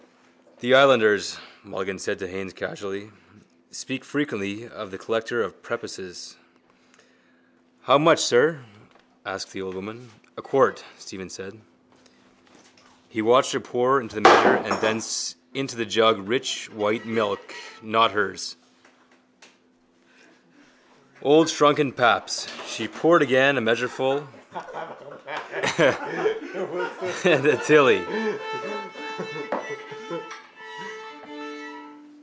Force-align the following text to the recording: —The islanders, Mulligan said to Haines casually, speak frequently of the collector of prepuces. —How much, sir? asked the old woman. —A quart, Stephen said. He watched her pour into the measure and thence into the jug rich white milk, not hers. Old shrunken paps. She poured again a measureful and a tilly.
—The 0.59 0.75
islanders, 0.75 1.39
Mulligan 1.63 1.97
said 1.97 2.19
to 2.19 2.27
Haines 2.27 2.53
casually, 2.53 3.09
speak 3.71 4.05
frequently 4.05 4.67
of 4.67 4.91
the 4.91 4.97
collector 4.99 5.41
of 5.41 5.59
prepuces. 5.63 6.35
—How 7.81 7.97
much, 7.97 8.19
sir? 8.19 8.63
asked 9.25 9.53
the 9.53 9.61
old 9.63 9.73
woman. 9.73 10.11
—A 10.37 10.41
quart, 10.43 10.83
Stephen 10.99 11.31
said. 11.31 11.59
He 13.09 13.23
watched 13.23 13.53
her 13.53 13.59
pour 13.59 13.99
into 13.99 14.13
the 14.13 14.21
measure 14.21 14.57
and 14.57 14.79
thence 14.81 15.35
into 15.55 15.75
the 15.75 15.85
jug 15.85 16.27
rich 16.29 16.69
white 16.71 17.07
milk, 17.07 17.55
not 17.81 18.11
hers. 18.11 18.55
Old 21.23 21.49
shrunken 21.49 21.91
paps. 21.91 22.47
She 22.67 22.87
poured 22.87 23.23
again 23.23 23.57
a 23.57 23.61
measureful 23.61 24.27
and 27.25 27.45
a 27.47 27.57
tilly. 27.65 28.03